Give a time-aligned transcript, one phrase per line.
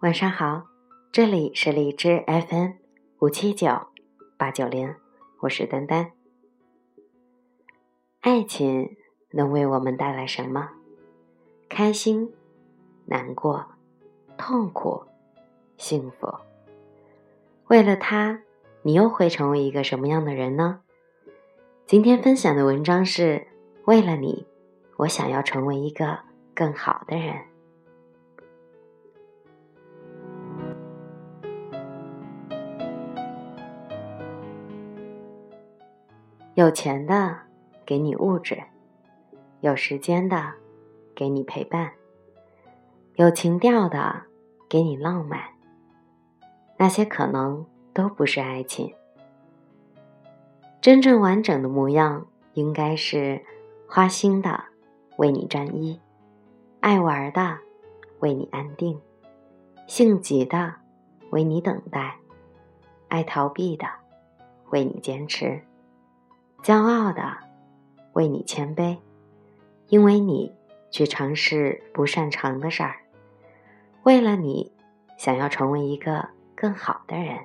[0.00, 0.68] 晚上好，
[1.10, 2.70] 这里是荔枝 FM
[3.18, 3.88] 五七九
[4.36, 4.94] 八九零，
[5.40, 6.12] 我是丹丹。
[8.20, 8.96] 爱情
[9.32, 10.70] 能为我们带来什么？
[11.68, 12.32] 开心、
[13.06, 13.66] 难过、
[14.36, 15.02] 痛苦、
[15.76, 16.32] 幸福。
[17.66, 18.42] 为了他，
[18.82, 20.82] 你又会成为一个什么样的人呢？
[21.86, 23.48] 今天分享的文章是
[23.86, 24.46] 为了你，
[24.98, 26.20] 我想要成为一个
[26.54, 27.46] 更好的人。
[36.58, 37.38] 有钱的
[37.86, 38.60] 给你物质，
[39.60, 40.54] 有时间的
[41.14, 41.92] 给你陪伴，
[43.14, 44.22] 有情调的
[44.68, 45.40] 给你浪漫。
[46.76, 48.92] 那些可能都不是爱情。
[50.80, 53.40] 真正完整的模样，应该是
[53.86, 54.64] 花心的
[55.16, 56.00] 为你专一，
[56.80, 57.58] 爱玩的
[58.18, 59.00] 为你安定，
[59.86, 60.74] 性急的
[61.30, 62.16] 为你等待，
[63.06, 63.86] 爱逃避的
[64.70, 65.62] 为你坚持。
[66.62, 67.22] 骄傲的
[68.12, 68.98] 为你谦卑，
[69.86, 70.54] 因为你
[70.90, 72.96] 去尝试不擅长的事儿，
[74.02, 74.72] 为了你
[75.16, 77.38] 想要成为一个更好的人，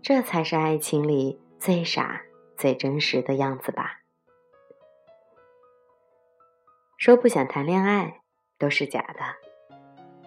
[0.00, 2.22] 这才是爱情里最傻、
[2.56, 4.00] 最真实的样子吧。
[6.96, 8.20] 说不想谈恋爱
[8.56, 9.20] 都是假的，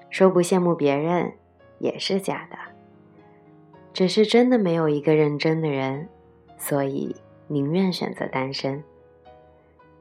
[0.09, 1.34] 说不羡慕别人
[1.80, 2.58] 也是假的，
[3.94, 6.09] 只是真的没有一个认真的人，
[6.58, 7.16] 所以。
[7.54, 8.84] 宁愿选择单身，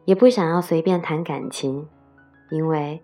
[0.07, 1.87] 也不想要随便谈感情，
[2.51, 3.03] 因为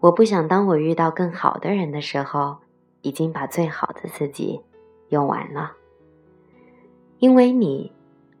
[0.00, 2.58] 我不想当我遇到更好的人的时候，
[3.00, 4.60] 已经把最好的自己
[5.08, 5.72] 用完了。
[7.18, 7.90] 因为你，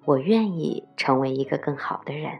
[0.04, 2.38] 我愿意成为一个更好的人，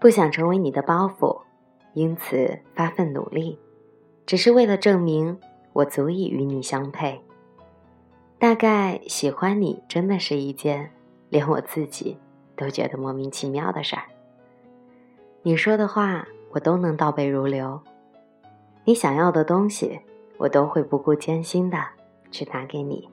[0.00, 1.42] 不想成为你的包袱，
[1.94, 3.56] 因此发奋努力，
[4.26, 5.38] 只是为了证明
[5.72, 7.22] 我足以与你相配。
[8.42, 10.90] 大概喜欢你真的是一件
[11.28, 12.18] 连我自己
[12.56, 14.02] 都觉得莫名其妙的事儿。
[15.42, 17.80] 你说的话我都能倒背如流，
[18.84, 20.00] 你想要的东西
[20.38, 21.78] 我都会不顾艰辛的
[22.32, 23.08] 去拿给你。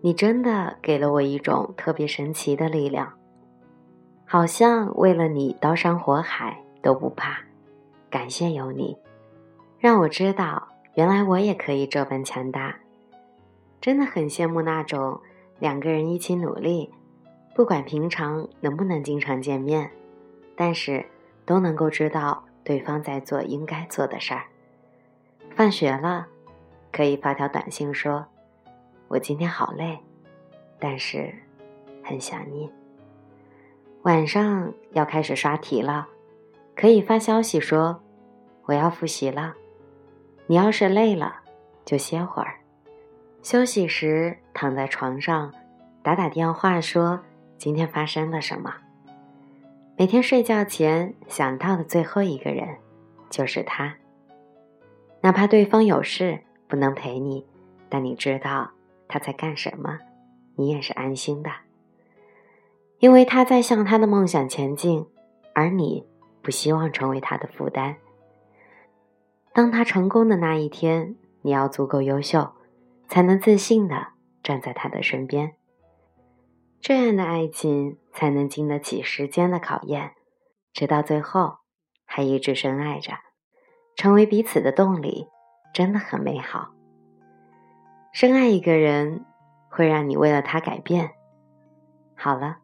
[0.00, 3.12] 你真的给了我一种特别神奇的力量，
[4.24, 7.40] 好像为了你刀山火海都不怕。
[8.08, 8.96] 感谢有你，
[9.78, 12.74] 让我知道原来我也可以这般强大。
[13.86, 15.20] 真的很羡慕那种
[15.60, 16.92] 两个人一起努力，
[17.54, 19.88] 不管平常能不能经常见面，
[20.56, 21.06] 但是
[21.44, 24.42] 都能够知道对方在做应该做的事儿。
[25.54, 26.26] 放学了，
[26.90, 28.26] 可以发条短信说
[29.06, 29.96] ：“我今天好累，
[30.80, 31.32] 但是
[32.02, 32.68] 很想你。”
[34.02, 36.08] 晚上要开始刷题了，
[36.74, 38.00] 可以发消息说
[38.66, 39.54] ：“我要复习了。”
[40.48, 41.36] 你要是累了，
[41.84, 42.56] 就歇会儿。
[43.46, 45.54] 休息时躺在床上，
[46.02, 47.20] 打打电话说
[47.56, 48.74] 今天发生了什么。
[49.96, 52.78] 每天睡觉前想到的最后一个人，
[53.30, 53.94] 就是他。
[55.20, 57.46] 哪怕对方有事不能陪你，
[57.88, 58.72] 但你知道
[59.06, 60.00] 他在干什么，
[60.56, 61.50] 你也是安心的。
[62.98, 65.06] 因为他在向他的梦想前进，
[65.54, 66.04] 而你
[66.42, 67.94] 不希望成为他的负担。
[69.52, 72.50] 当他成功的那一天，你要足够优秀。
[73.08, 74.08] 才能自信的
[74.42, 75.54] 站在他的身边，
[76.80, 80.12] 这样的爱情才能经得起时间的考验，
[80.72, 81.58] 直到最后
[82.04, 83.12] 还一直深爱着，
[83.96, 85.28] 成为彼此的动力，
[85.72, 86.72] 真的很美好。
[88.12, 89.24] 深爱一个人
[89.68, 91.10] 会让你为了他改变。
[92.14, 92.58] 好了，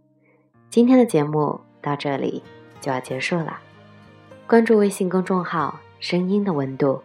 [0.71, 2.43] 今天的节目到这里
[2.81, 3.61] 就要结束了。
[4.47, 7.03] 关注微信公众号“声音的温度”，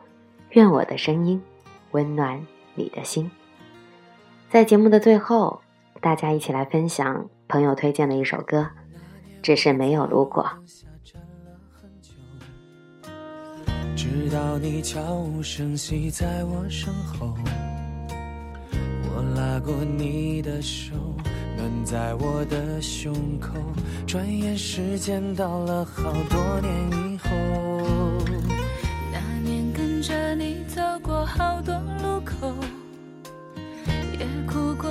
[0.52, 1.42] 愿我的声音
[1.92, 2.46] 温暖。
[2.78, 3.30] 你的心，
[4.52, 5.60] 在节目的最后，
[6.00, 8.70] 大家一起来分享朋友推荐的一首歌，
[9.41, 10.47] 只是没有如果。
[13.96, 17.34] 直到你悄无声息在我身后，
[19.09, 20.94] 我拉过你的手，
[21.58, 23.53] 暖在我的胸口。
[24.06, 28.57] 转眼时间到了好多年以后。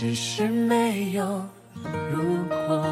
[0.00, 1.46] 只是没有
[2.10, 2.86] 如果。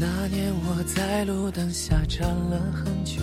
[0.00, 3.22] 那年我在路灯下站了很久，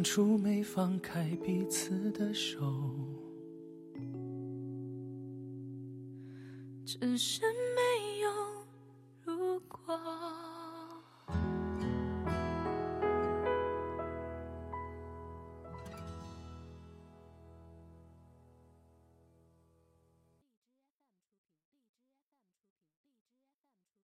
[0.00, 2.56] 当初没放开彼此的手。
[6.86, 7.42] 只是